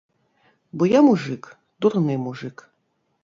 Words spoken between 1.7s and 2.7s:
дурны мужык.